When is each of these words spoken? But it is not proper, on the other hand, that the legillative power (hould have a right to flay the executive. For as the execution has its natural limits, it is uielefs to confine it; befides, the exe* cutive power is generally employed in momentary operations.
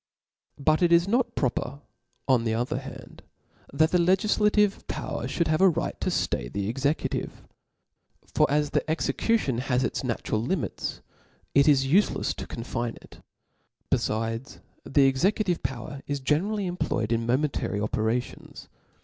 But 0.57 0.81
it 0.81 0.91
is 0.91 1.07
not 1.07 1.35
proper, 1.35 1.79
on 2.27 2.43
the 2.43 2.55
other 2.55 2.79
hand, 2.79 3.21
that 3.71 3.91
the 3.91 3.99
legillative 3.99 4.87
power 4.87 5.27
(hould 5.27 5.47
have 5.47 5.61
a 5.61 5.69
right 5.69 6.01
to 6.01 6.09
flay 6.09 6.47
the 6.47 6.67
executive. 6.67 7.43
For 8.33 8.49
as 8.49 8.71
the 8.71 8.81
execution 8.89 9.59
has 9.59 9.83
its 9.83 10.03
natural 10.03 10.41
limits, 10.41 11.01
it 11.53 11.67
is 11.67 11.85
uielefs 11.85 12.33
to 12.37 12.47
confine 12.47 12.95
it; 12.95 13.19
befides, 13.91 14.59
the 14.83 15.07
exe* 15.07 15.21
cutive 15.25 15.61
power 15.61 16.01
is 16.07 16.19
generally 16.19 16.65
employed 16.65 17.11
in 17.11 17.27
momentary 17.27 17.79
operations. 17.79 18.69